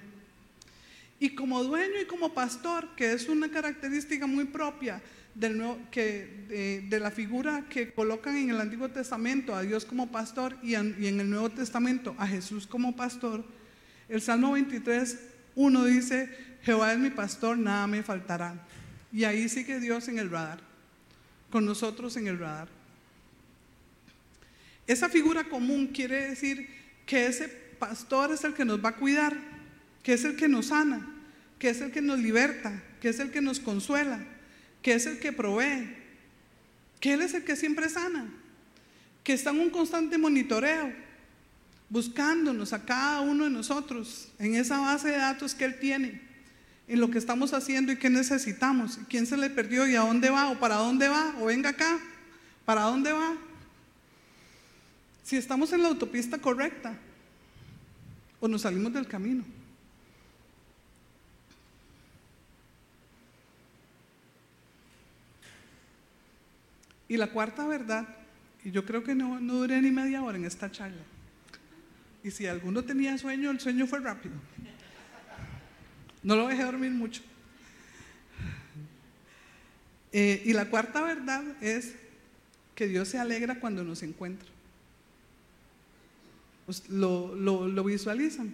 [1.19, 5.01] Y como dueño y como pastor, que es una característica muy propia
[5.33, 10.95] de, la figura que colocan en el Antiguo Testamento a Dios como pastor y en,
[10.99, 13.43] y en el Nuevo Testamento a Jesús como pastor,
[14.07, 15.17] el Salmo 23,
[15.55, 18.55] 1 dice, Jehová es mi pastor, nada me faltará.
[19.11, 20.59] Y ahí sigue Dios en el radar,
[21.51, 22.67] con nosotros en el radar.
[24.87, 26.67] Esa figura común quiere decir
[27.05, 29.35] que ese pastor es el que nos va a cuidar,
[30.01, 31.07] que es el que nos sana,
[31.59, 34.19] que es el que nos liberta, que es el que nos consuela,
[34.81, 35.95] que es el que provee,
[36.99, 38.29] que Él es el que siempre sana,
[39.23, 40.91] que está en un constante monitoreo,
[41.89, 46.21] buscándonos a cada uno de nosotros en esa base de datos que Él tiene,
[46.87, 50.29] en lo que estamos haciendo y qué necesitamos, quién se le perdió y a dónde
[50.29, 51.99] va, o para dónde va, o venga acá,
[52.65, 53.35] para dónde va.
[55.23, 56.97] Si estamos en la autopista correcta
[58.39, 59.45] o nos salimos del camino.
[67.07, 68.07] Y la cuarta verdad,
[68.65, 71.03] y yo creo que no, no duré ni media hora en esta charla.
[72.23, 74.35] Y si alguno tenía sueño, el sueño fue rápido.
[76.23, 77.21] No lo dejé dormir mucho.
[80.11, 81.95] Eh, y la cuarta verdad es
[82.75, 84.47] que Dios se alegra cuando nos encuentra.
[86.65, 88.53] Pues, lo, lo, visualizan.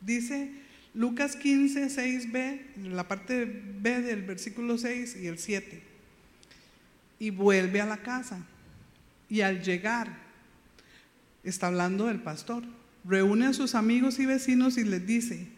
[0.00, 0.50] Dice
[0.94, 5.82] Lucas 15, 6b, la parte B del versículo 6 y el 7.
[7.18, 8.44] Y vuelve a la casa.
[9.28, 10.18] Y al llegar,
[11.44, 12.64] está hablando del pastor,
[13.08, 15.48] reúne a sus amigos y vecinos y les dice,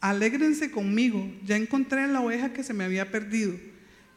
[0.00, 3.54] alégrense conmigo, ya encontré la oveja que se me había perdido.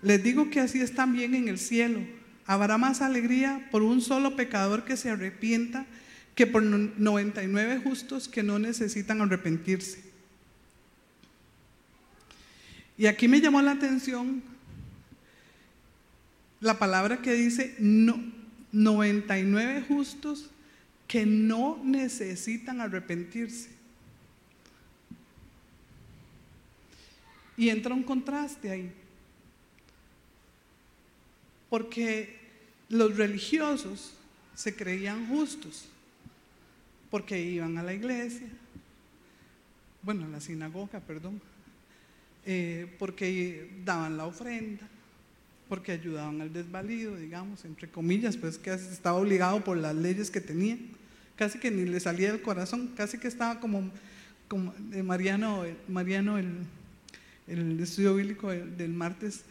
[0.01, 1.99] Les digo que así es también en el cielo.
[2.45, 5.85] Habrá más alegría por un solo pecador que se arrepienta
[6.35, 10.03] que por 99 justos que no necesitan arrepentirse.
[12.97, 14.43] Y aquí me llamó la atención
[16.59, 18.19] la palabra que dice no,
[18.71, 20.49] 99 justos
[21.11, 23.67] que no necesitan arrepentirse.
[27.57, 28.93] Y entra un contraste ahí.
[31.69, 32.39] Porque
[32.87, 34.13] los religiosos
[34.55, 35.89] se creían justos,
[37.09, 38.47] porque iban a la iglesia,
[40.03, 41.41] bueno, a la sinagoga, perdón,
[42.45, 44.87] eh, porque daban la ofrenda,
[45.67, 50.39] porque ayudaban al desvalido, digamos, entre comillas, pues que estaba obligado por las leyes que
[50.39, 50.77] tenía,
[51.41, 53.89] casi que ni le salía del corazón, casi que estaba como,
[54.47, 56.67] como Mariano, Mariano el,
[57.47, 59.41] el estudio bíblico del, martes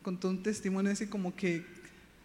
[0.00, 1.64] contó un testimonio así como que,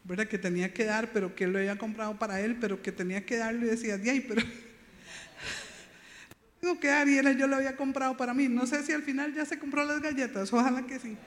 [0.03, 0.27] ¿verdad?
[0.27, 3.25] Que tenía que dar, pero que él lo había comprado para él, pero que tenía
[3.25, 4.43] que darle y decía, ay, pero
[6.79, 8.47] que dar y yo lo había comprado para mí.
[8.47, 11.17] No sé si al final ya se compró las galletas, ojalá que sí.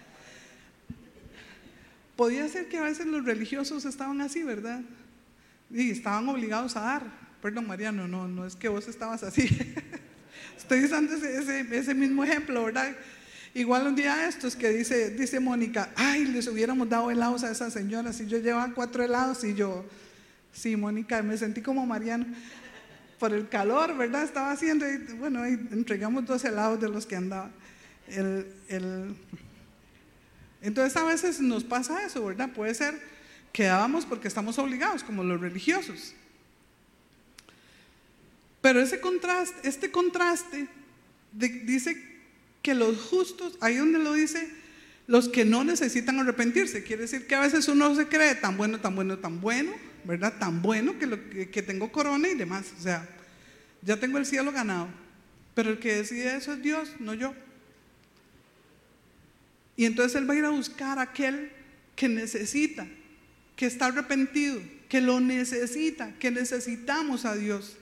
[2.15, 4.83] Podía ser que a veces los religiosos estaban así, ¿verdad?
[5.69, 7.28] Y estaban obligados a dar.
[7.43, 9.49] Perdón, Mariano, no, no es que vos estabas así.
[10.57, 12.97] Estoy usando ese, ese, mismo ejemplo, ¿verdad?
[13.55, 17.51] Igual un día esto es que dice, dice Mónica, ay, les hubiéramos dado helados a
[17.51, 19.85] esa señora si yo llevaba cuatro helados y yo,
[20.53, 22.27] sí, Mónica, me sentí como Mariano
[23.19, 24.25] por el calor, ¿verdad?
[24.25, 24.85] Estaba haciendo,
[25.19, 27.51] bueno, entregamos dos helados de los que andaba.
[30.61, 32.51] Entonces a veces nos pasa eso, ¿verdad?
[32.53, 33.01] Puede ser
[33.53, 36.15] que dábamos porque estamos obligados, como los religiosos.
[38.69, 40.69] Pero ese contraste, este contraste
[41.33, 41.97] dice
[42.61, 44.47] que los justos, ahí donde lo dice,
[45.07, 48.79] los que no necesitan arrepentirse, quiere decir que a veces uno se cree tan bueno,
[48.79, 49.73] tan bueno, tan bueno,
[50.05, 50.35] ¿verdad?
[50.39, 51.19] Tan bueno que, lo,
[51.51, 52.75] que tengo corona y demás.
[52.79, 53.09] O sea,
[53.81, 54.89] ya tengo el cielo ganado.
[55.55, 57.33] Pero el que decide eso es Dios, no yo.
[59.77, 61.53] Y entonces Él va a ir a buscar a aquel
[61.97, 62.87] que necesita,
[63.57, 67.79] que está arrepentido, que lo necesita, que necesitamos a Dios.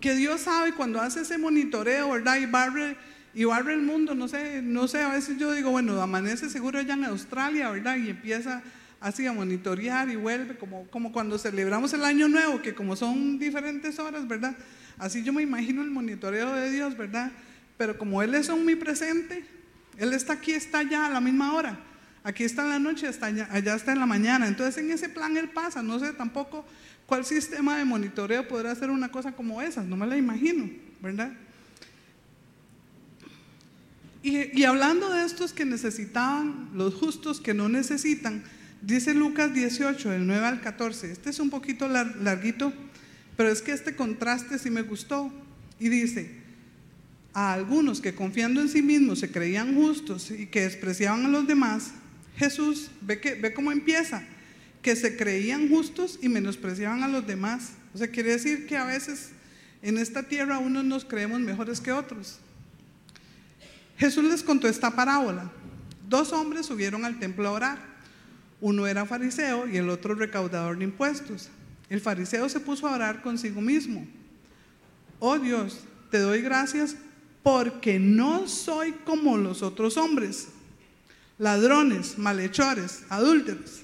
[0.00, 2.36] Que Dios sabe cuando hace ese monitoreo, ¿verdad?
[2.38, 2.96] Y barre,
[3.34, 6.78] y barre el mundo, no sé, no sé, a veces yo digo, bueno, amanece seguro
[6.78, 7.96] allá en Australia, ¿verdad?
[7.96, 8.62] Y empieza
[9.00, 13.38] así a monitorear y vuelve, como, como cuando celebramos el año nuevo, que como son
[13.38, 14.56] diferentes horas, ¿verdad?
[14.98, 17.32] Así yo me imagino el monitoreo de Dios, ¿verdad?
[17.76, 19.44] Pero como Él es omnipresente,
[19.96, 21.78] Él está aquí, está allá a la misma hora.
[22.22, 24.46] Aquí está en la noche, está allá, allá está en la mañana.
[24.46, 25.82] Entonces en ese plan Él pasa.
[25.82, 26.66] No sé tampoco
[27.10, 29.82] cuál sistema de monitoreo podrá hacer una cosa como esa.
[29.82, 30.70] No me la imagino,
[31.02, 31.32] ¿verdad?
[34.22, 38.44] Y, hablando de estos que necesitaban, los justos que no necesitan,
[38.80, 41.10] dice Lucas 18, del 9 al 14.
[41.10, 42.72] Este es un poquito larguito,
[43.36, 45.32] pero es que este contraste sí me gustó.
[45.80, 46.30] Y dice,
[47.34, 51.48] a algunos que confiando en sí mismos se creían justos y que despreciaban a los
[51.48, 51.90] demás,
[52.36, 54.22] Jesús ve, que, ve cómo empieza,
[54.82, 57.72] que se creían justos y menospreciaban a los demás.
[57.94, 59.30] O sea, quiere decir que a veces
[59.82, 62.38] en esta tierra unos nos creemos mejores que otros.
[63.98, 65.50] Jesús les contó esta parábola.
[66.08, 67.78] Dos hombres subieron al templo a orar.
[68.60, 71.48] Uno era fariseo y el otro recaudador de impuestos.
[71.88, 74.06] El fariseo se puso a orar consigo mismo.
[75.18, 76.96] Oh Dios, te doy gracias
[77.42, 80.48] porque no soy como los otros hombres
[81.40, 83.80] ladrones, malhechores, adúlteros,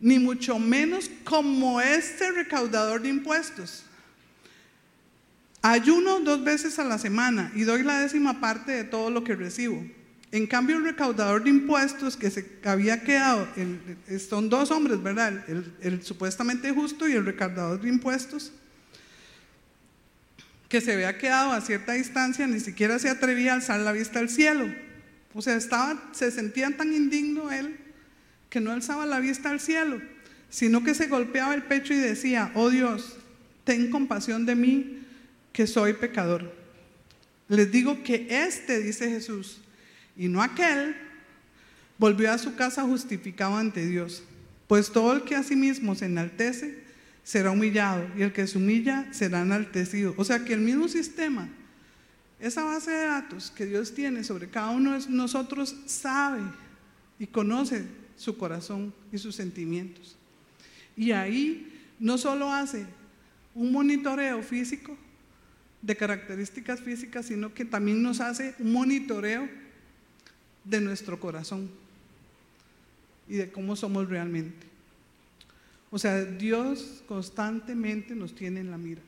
[0.00, 3.84] ni mucho menos como este recaudador de impuestos.
[5.62, 9.34] Ayuno dos veces a la semana y doy la décima parte de todo lo que
[9.34, 9.84] recibo.
[10.32, 13.48] En cambio, el recaudador de impuestos que se había quedado,
[14.28, 15.44] son dos hombres, ¿verdad?
[15.80, 18.52] el supuestamente justo y el recaudador de impuestos,
[20.68, 24.18] que se había quedado a cierta distancia, ni siquiera se atrevía a alzar la vista
[24.18, 24.68] al cielo
[25.36, 27.78] o sea, estaba, se sentía tan indigno él
[28.56, 30.00] que no alzaba la vista al cielo,
[30.48, 33.18] sino que se golpeaba el pecho y decía, oh Dios,
[33.64, 35.02] ten compasión de mí,
[35.52, 36.54] que soy pecador.
[37.48, 39.60] Les digo que este, dice Jesús,
[40.16, 40.96] y no aquel,
[41.98, 44.22] volvió a su casa justificado ante Dios.
[44.68, 46.78] Pues todo el que a sí mismo se enaltece
[47.24, 50.14] será humillado, y el que se humilla será enaltecido.
[50.16, 51.50] O sea que el mismo sistema
[52.40, 56.40] esa base de datos que Dios tiene sobre cada uno de nosotros sabe
[57.18, 60.16] y conoce su corazón y sus sentimientos.
[60.96, 62.86] Y ahí no solo hace
[63.54, 64.96] un monitoreo físico
[65.82, 69.48] de características físicas, sino que también nos hace un monitoreo
[70.64, 71.70] de nuestro corazón
[73.28, 74.66] y de cómo somos realmente.
[75.90, 79.02] O sea, Dios constantemente nos tiene en la mira.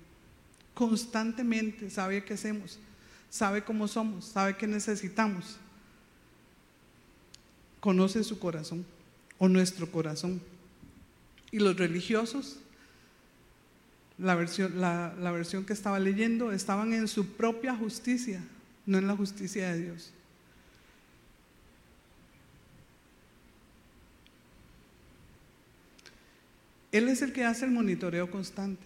[0.74, 2.78] Constantemente sabe qué hacemos
[3.30, 5.56] sabe cómo somos, sabe qué necesitamos.
[7.80, 8.84] Conoce su corazón
[9.38, 10.40] o nuestro corazón.
[11.50, 12.58] Y los religiosos,
[14.18, 18.42] la versión, la, versión que estaba leyendo, estaban en su propia justicia,
[18.86, 20.12] no en la justicia de Dios.
[26.90, 28.82] Él es el que hace el monitoreo constante.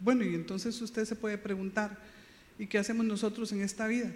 [0.00, 1.98] Bueno, y entonces usted se puede preguntar,
[2.58, 4.10] ¿Y qué hacemos nosotros en esta vida?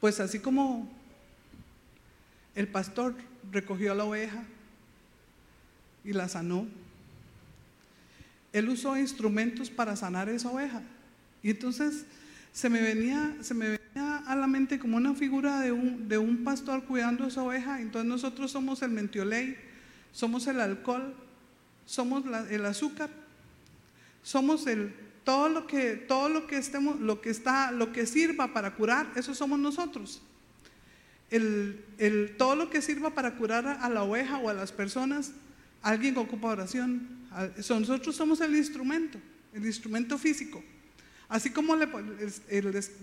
[0.00, 0.90] Pues así como
[2.58, 3.14] el pastor
[3.52, 4.42] recogió la oveja
[6.04, 6.66] y la sanó,
[8.52, 10.82] él usó instrumentos para sanar esa oveja.
[11.40, 12.04] Y entonces
[12.52, 16.18] se me venía, se me venía a la mente como una figura de un, de
[16.18, 17.80] un pastor cuidando esa oveja.
[17.80, 19.56] Entonces nosotros somos el mentiolei,
[20.10, 21.14] somos el alcohol,
[21.86, 23.08] somos el azúcar,
[24.24, 24.92] somos el,
[25.22, 29.12] todo lo que, todo lo que estemos, lo que está, lo que sirva para curar,
[29.14, 30.22] eso somos nosotros.
[31.30, 35.32] El, todo lo que sirva para curar a la oveja o a las personas,
[35.82, 37.08] alguien ocupa oración.
[37.56, 39.18] Nosotros somos el instrumento,
[39.52, 40.62] el instrumento físico.
[41.28, 41.88] Así como le,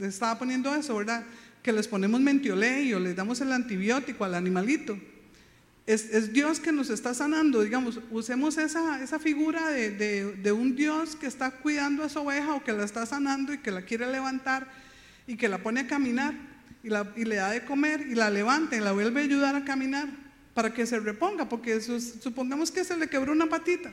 [0.01, 1.23] estaba poniendo eso, ¿verdad?
[1.61, 4.97] Que les ponemos mentiolei o les damos el antibiótico al animalito
[5.85, 11.27] es, Dios que nos está sanando, digamos, usemos esa, esa figura de, un Dios que
[11.27, 14.67] está cuidando a su oveja o que la está sanando y que la quiere levantar
[15.27, 16.33] y que la pone a caminar
[16.85, 20.07] y, le da de comer y la levanta y la vuelve a ayudar a caminar
[20.53, 23.91] para que se reponga, porque supongamos que se le quebró una patita,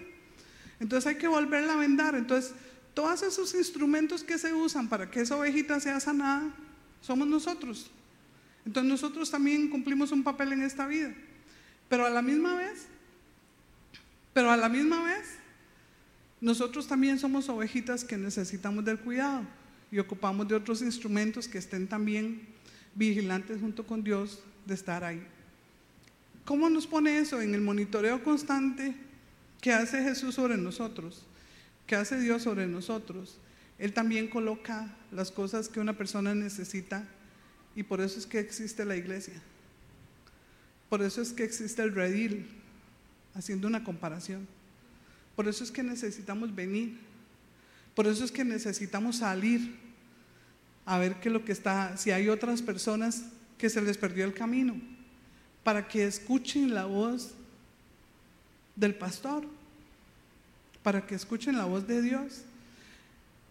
[0.78, 2.52] entonces hay que volverla a vendar, entonces
[2.94, 6.54] todos esos instrumentos que se usan para que esa ovejita sea sanada,
[7.00, 7.90] somos nosotros.
[8.66, 11.12] Entonces nosotros también cumplimos un papel en esta vida.
[11.88, 12.86] Pero a la misma vez,
[14.32, 15.38] pero a la misma vez,
[16.40, 19.46] nosotros también somos ovejitas que necesitamos del cuidado
[19.90, 22.51] y ocupamos de otros instrumentos que estén también
[22.94, 25.22] vigilantes junto con Dios de estar ahí.
[26.44, 28.94] ¿Cómo nos pone eso en el monitoreo constante
[29.60, 31.26] que hace Jesús sobre nosotros?
[31.86, 33.36] que hace Dios sobre nosotros?
[33.78, 37.06] Él también coloca las cosas que una persona necesita
[37.74, 39.34] y por eso es que existe la iglesia.
[40.88, 42.46] Por eso es que existe el redil,
[43.34, 44.46] haciendo una comparación.
[45.36, 46.98] Por eso es que necesitamos venir.
[47.94, 49.74] Por eso es que necesitamos salir
[50.84, 53.24] a ver qué lo que está, si hay otras personas
[53.58, 54.74] que se les perdió el camino,
[55.62, 57.34] para que escuchen la voz
[58.74, 59.44] del pastor,
[60.82, 62.42] para que escuchen la voz de Dios.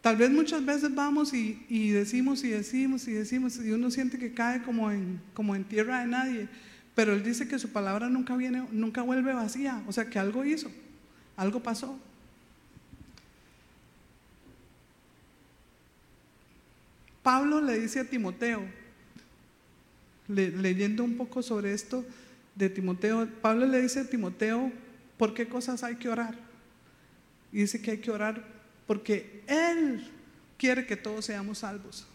[0.02, 4.34] Tal vez muchas veces vamos y, decimos y decimos y decimos y uno siente que
[4.34, 6.50] cae como en, como en tierra de nadie,
[6.96, 10.44] pero Él dice que su palabra nunca viene, nunca vuelve vacía, o sea que algo
[10.44, 10.70] hizo,
[11.38, 11.98] algo pasó.
[17.24, 18.62] Pablo le dice a Timoteo,
[20.28, 22.06] leyendo un poco sobre esto
[22.56, 24.72] de Timoteo, Pablo le dice a Timoteo,
[25.18, 26.36] ¿por qué cosas hay que orar?
[27.52, 28.44] Y dice que hay que orar
[28.88, 30.10] porque Él
[30.58, 32.08] quiere que todos seamos salvos.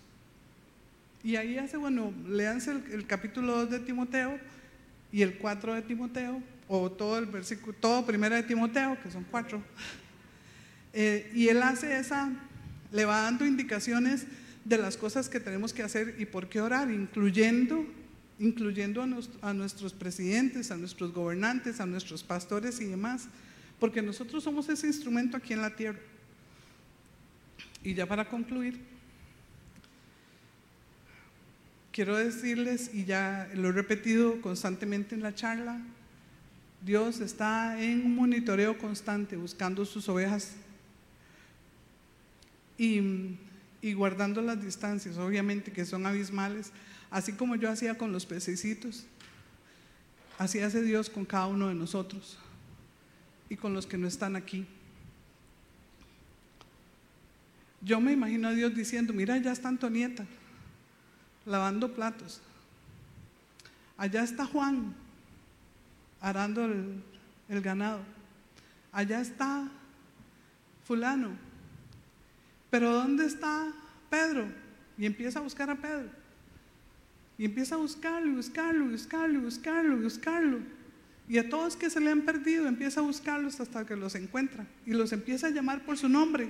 [1.23, 4.39] Y ahí hace, bueno, leanse el, capítulo 2 de Timoteo
[5.11, 9.25] y el 4 de Timoteo, o todo el versículo, todo primero de Timoteo, que son
[9.31, 9.63] cuatro.
[10.99, 12.33] Eh, y él hace esa,
[12.91, 14.25] le va dando indicaciones
[14.67, 17.87] de las cosas que tenemos que hacer y por qué orar, incluyendo,
[18.41, 19.01] incluyendo
[19.41, 23.29] a nuestros presidentes, a nuestros gobernantes, a nuestros pastores y demás,
[23.79, 26.01] porque nosotros somos ese instrumento aquí en la tierra.
[27.85, 28.81] Y ya para concluir,
[31.93, 35.81] quiero decirles, y ya lo he repetido constantemente en la charla,
[36.85, 40.57] Dios está en un monitoreo constante buscando sus ovejas
[42.77, 43.39] y,
[43.83, 46.73] y, guardando las distancias, obviamente que son abismales,
[47.11, 49.07] así como yo hacía con los pececitos,
[50.39, 52.39] así hace Dios con cada uno de nosotros
[53.49, 54.67] y con los que no están aquí.
[57.81, 60.27] Yo me imagino a Dios diciendo, mira, allá está Antonieta,
[61.45, 62.41] lavando platos.
[63.97, 64.95] Allá está Juan,
[66.21, 67.03] arando el,
[67.49, 68.01] el ganado.
[68.93, 69.69] Allá está
[70.85, 71.46] fulano.
[72.71, 73.73] Pero ¿dónde está
[74.11, 74.47] Pedro?
[74.99, 76.09] Y empieza a buscar a Pedro.
[77.39, 80.59] Y empieza a buscarlo, buscarlo, buscarlo, buscarlo, buscarlo.
[81.29, 84.67] Y a todos que se le han perdido, empieza a buscarlos hasta que los encuentra.
[84.87, 86.49] Y los empieza a llamar por su nombre.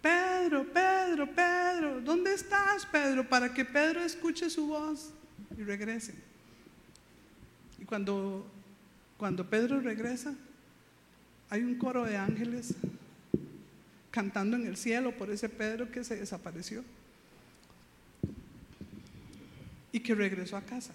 [0.00, 3.28] Pedro, Pedro, Pedro, ¿dónde estás, Pedro?
[3.28, 5.10] Para que Pedro escuche su voz
[5.56, 6.14] y regrese.
[7.80, 8.46] Y cuando,
[9.16, 10.34] cuando Pedro regresa,
[11.50, 12.74] hay un coro de ángeles
[14.10, 16.84] cantando en el cielo por ese Pedro que se desapareció
[19.92, 20.92] y que regresó a casa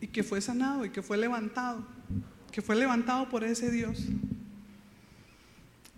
[0.00, 1.84] y que fue sanado y que fue levantado,
[2.50, 4.06] que fue levantado por ese Dios.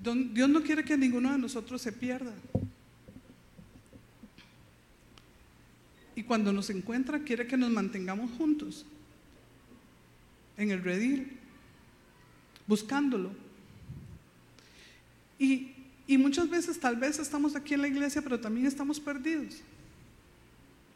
[0.02, 2.32] Dios no quiere que ninguno de nosotros se pierda.
[6.16, 8.84] Y cuando nos encuentra, quiere que nos mantengamos juntos
[10.56, 11.38] en el redil,
[12.66, 13.30] buscándolo.
[15.42, 19.60] Y, muchas veces tal vez estamos aquí en la iglesia, pero también estamos perdidos.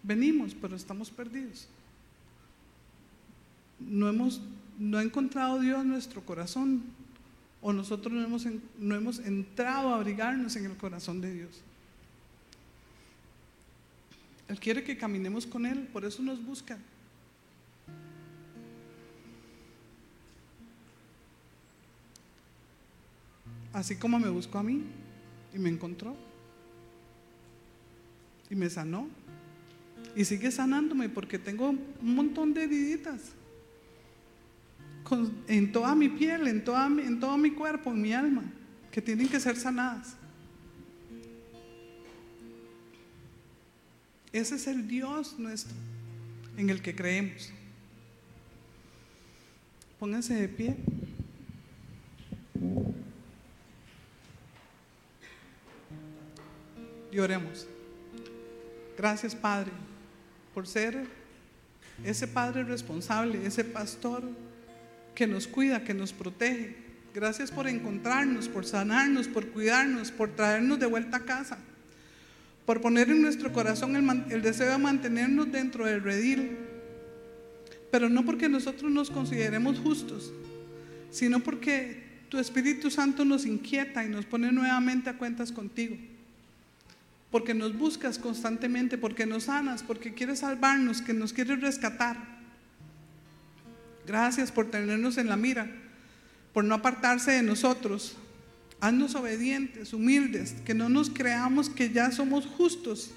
[0.05, 1.67] Venimos, pero estamos perdidos.
[3.81, 4.41] No hemos
[4.79, 6.83] no ha encontrado Dios nuestro corazón
[7.63, 8.47] o nosotros no hemos,
[8.79, 11.63] no hemos entrado a abrigarnos en el corazón de Dios.
[14.49, 16.79] Él quiere que caminemos con Él, por eso nos busca.
[23.77, 24.85] Así como me buscó a mí
[25.55, 26.17] y me encontró
[28.49, 29.07] y me sanó
[30.17, 33.21] y sigue sanándome porque tengo un montón de heriditas
[35.47, 38.45] en toda mi piel, en, toda en todo mi cuerpo, en mi alma,
[38.91, 40.17] que tienen que ser sanadas.
[44.33, 45.77] Ese es el Dios nuestro
[46.57, 47.53] en el que creemos.
[49.99, 50.77] Pónganse de pie.
[57.17, 57.67] Y oremos.
[58.99, 59.73] Gracias, Padre,
[60.53, 61.07] por ser
[62.05, 64.23] ese Padre responsable, ese pastor
[65.15, 66.77] que nos cuida, que nos protege.
[67.15, 71.57] Gracias por encontrarnos, por sanarnos, por cuidarnos, por traernos de vuelta a casa,
[72.67, 73.97] por poner en nuestro corazón
[74.31, 76.59] el, deseo de mantenernos dentro del redil,
[77.91, 80.35] pero no porque nosotros nos consideremos justos,
[81.11, 85.97] sino porque tu Espíritu Santo nos inquieta y nos pone nuevamente a cuentas contigo.
[87.37, 92.17] Porque nos buscas constantemente, porque nos sanas, porque quieres salvarnos, que nos quieres rescatar.
[94.07, 95.71] Gracias por tenernos en la mira,
[96.55, 98.17] por no apartarse de nosotros.
[98.81, 103.11] Haznos obedientes, humildes, que no nos creamos que ya somos justos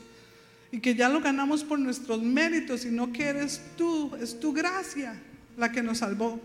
[0.69, 5.17] y que ya lo ganamos por nuestros méritos, sino que eres tú, es tu gracia
[5.55, 6.41] la que nos salvó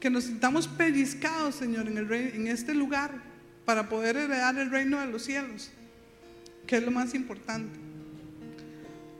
[0.00, 3.10] que nos sintamos pellizcados, Señor, en, el en este lugar
[3.64, 5.70] para poder heredar el reino de los cielos,
[6.66, 7.78] que es lo más importante.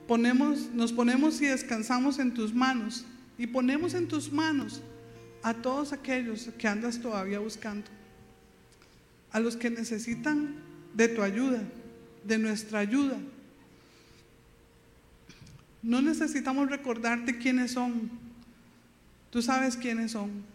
[0.07, 3.05] Ponemos, nos ponemos y descansamos en tus manos
[3.39, 4.83] y ponemos en tus manos
[5.43, 7.91] a todos aquellos que andas todavía buscando,
[9.31, 10.55] a los que necesitan
[10.95, 11.63] de tu ayuda,
[12.25, 13.19] de nuestra ayuda.
[15.83, 18.11] No necesitamos recordarte quiénes son,
[19.31, 20.54] tú sabes quiénes son.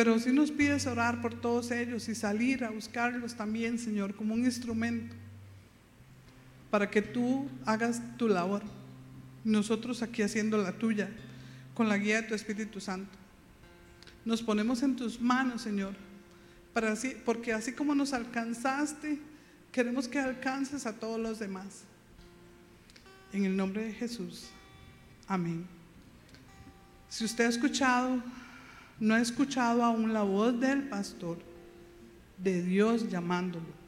[0.00, 4.32] Pero si nos pides orar por todos ellos y salir a buscarlos también, Señor, como
[4.32, 5.14] un instrumento
[6.70, 8.62] para que tú hagas tu labor.
[9.44, 11.10] Nosotros aquí haciendo la tuya,
[11.74, 13.10] con la guía de tu Espíritu Santo.
[14.24, 15.92] Nos ponemos en tus manos, Señor,
[16.72, 19.18] para así, porque así como nos alcanzaste,
[19.70, 21.82] queremos que alcances a todos los demás.
[23.34, 24.48] En el nombre de Jesús.
[25.28, 25.66] Amén.
[27.10, 28.22] Si usted ha escuchado
[29.00, 31.38] no ha escuchado aún la voz del pastor,
[32.36, 33.80] de Dios llamándolo.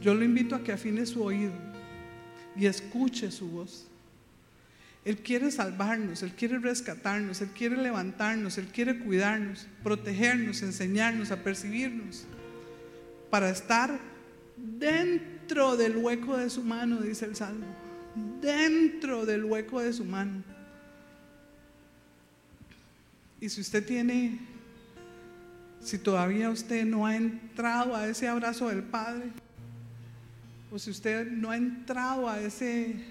[0.00, 1.52] Yo lo invito a que afine su oído
[2.56, 3.86] y escuche su voz.
[5.04, 11.42] Él quiere salvarnos, Él quiere rescatarnos, Él quiere levantarnos, Él quiere cuidarnos, protegernos, enseñarnos, a
[11.42, 12.26] percibirnos,
[13.30, 13.98] para estar
[14.56, 17.66] dentro del hueco de su mano, dice el Salmo,
[18.40, 20.53] dentro del hueco de su mano.
[23.44, 24.38] Y si usted tiene,
[25.78, 29.32] si todavía usted no ha entrado a ese abrazo del Padre,
[30.72, 33.04] o si usted no ha entrado a ese,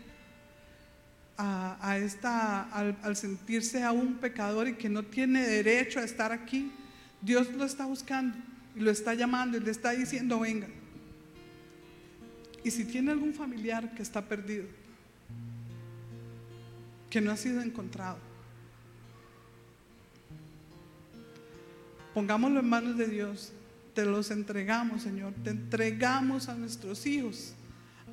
[1.38, 6.72] a, esta, al, al sentirse aún pecador y que no tiene derecho a estar aquí,
[7.22, 8.36] Dios lo está buscando
[8.76, 10.68] y lo está llamando y le está diciendo, venga.
[12.64, 14.66] Y si tiene algún familiar que está perdido,
[17.12, 18.33] que no ha sido encontrado,
[22.14, 23.52] Pongámoslo en manos de Dios.
[23.94, 25.34] Te los entregamos, Señor.
[25.44, 27.54] Te entregamos a nuestros hijos,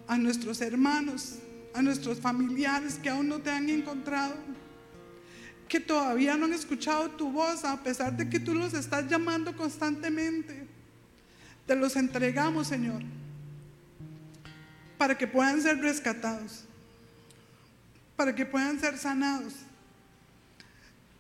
[0.07, 1.37] a nuestros hermanos,
[1.75, 4.35] a nuestros familiares que aún no te han encontrado,
[5.69, 9.57] que todavía no han escuchado tu voz, a pesar de que tú los estás llamando
[9.57, 10.67] constantemente.
[11.67, 13.03] Te los entregamos, Señor,
[14.99, 16.65] para que puedan ser rescatados,
[18.17, 19.55] para que puedan ser sanados.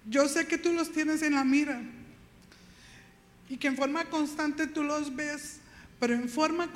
[0.06, 1.80] Yo sé que tú los tienes en la mira
[3.50, 5.58] y que en forma constante tú los ves,
[5.98, 6.70] pero en forma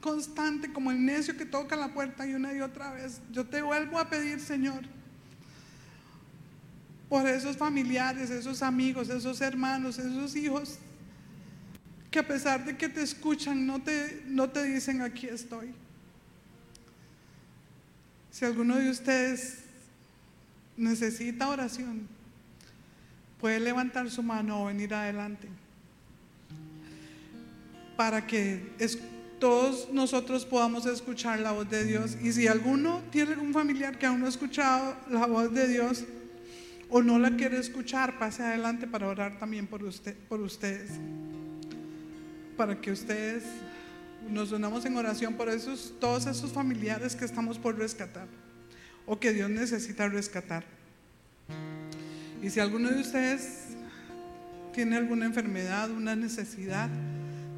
[0.00, 3.20] constante como el necio que toca la puerta y una y otra vez.
[3.32, 4.82] Yo te vuelvo a pedir, Señor,
[7.08, 10.78] por esos familiares, esos amigos, esos hermanos, esos hijos,
[12.12, 15.74] que a pesar de que te escuchan, no te, no te dicen aquí estoy.
[18.30, 19.64] Si alguno de ustedes
[20.76, 22.06] necesita oración,
[23.40, 25.48] puede levantar su mano o venir adelante
[28.00, 28.62] para que
[29.38, 32.16] todos nosotros podamos escuchar la voz de Dios.
[32.22, 36.04] Y si alguno tiene algún familiar que aún no ha escuchado la voz de Dios
[36.88, 40.92] o no la quiere escuchar, pase adelante para orar también por, usted, por ustedes.
[42.56, 43.44] Para que ustedes
[44.30, 48.28] nos unamos en oración por esos, todos esos familiares que estamos por rescatar
[49.04, 50.64] o que Dios necesita rescatar.
[52.42, 53.66] Y si alguno de ustedes
[54.72, 56.88] tiene alguna enfermedad, una necesidad,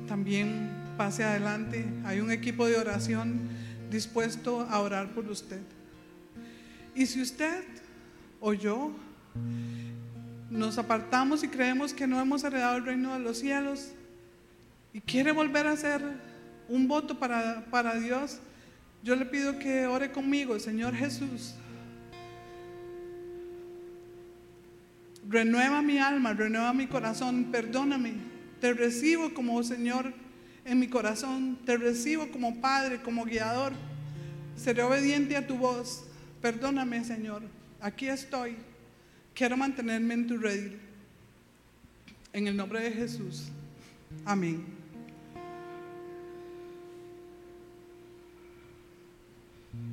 [0.07, 1.85] también pase adelante.
[2.05, 3.49] Hay un equipo de oración
[3.91, 5.61] dispuesto a orar por usted.
[6.95, 7.65] Y si usted
[8.41, 8.93] o yo
[10.51, 13.93] nos apartamos y creemos que no hemos heredado el reino de los cielos
[14.93, 16.03] y quiere volver a hacer
[16.69, 18.39] un voto para, para Dios,
[19.03, 21.55] yo le pido que ore conmigo, Señor Jesús.
[25.29, 28.32] Renueva mi alma, renueva mi corazón, perdóname
[28.63, 30.15] te recibo como Señor
[30.65, 31.59] en mi corazón.
[31.67, 33.73] Te recibo como Padre, como guiador.
[34.57, 36.05] Seré obediente a tu voz.
[36.41, 37.43] Perdóname, Señor.
[37.81, 38.55] Aquí estoy.
[39.35, 40.79] Quiero mantenerme en tu redil.
[42.33, 43.49] En el nombre de Jesús.
[44.25, 44.65] Amén.